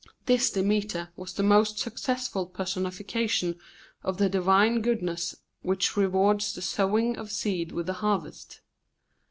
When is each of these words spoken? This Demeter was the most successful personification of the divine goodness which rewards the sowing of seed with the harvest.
This 0.25 0.49
Demeter 0.49 1.09
was 1.15 1.33
the 1.33 1.43
most 1.43 1.77
successful 1.77 2.47
personification 2.47 3.59
of 4.01 4.17
the 4.17 4.29
divine 4.29 4.81
goodness 4.81 5.35
which 5.61 5.95
rewards 5.95 6.55
the 6.55 6.61
sowing 6.63 7.15
of 7.19 7.29
seed 7.31 7.71
with 7.71 7.85
the 7.85 7.93
harvest. 8.01 8.61